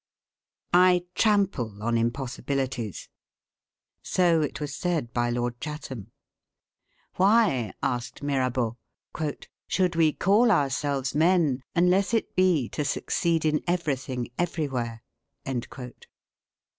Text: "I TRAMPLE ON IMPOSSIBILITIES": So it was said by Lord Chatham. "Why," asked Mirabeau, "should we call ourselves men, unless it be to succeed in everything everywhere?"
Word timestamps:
"I 0.73 1.05
TRAMPLE 1.13 1.83
ON 1.83 1.95
IMPOSSIBILITIES": 1.95 3.07
So 4.01 4.41
it 4.41 4.59
was 4.59 4.73
said 4.73 5.13
by 5.13 5.29
Lord 5.29 5.61
Chatham. 5.61 6.09
"Why," 7.17 7.71
asked 7.83 8.23
Mirabeau, 8.23 8.77
"should 9.67 9.95
we 9.95 10.11
call 10.13 10.49
ourselves 10.49 11.13
men, 11.13 11.61
unless 11.75 12.15
it 12.15 12.35
be 12.35 12.67
to 12.69 12.83
succeed 12.83 13.45
in 13.45 13.61
everything 13.67 14.31
everywhere?" 14.39 15.03